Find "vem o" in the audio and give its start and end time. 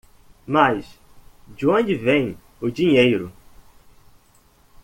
1.93-2.71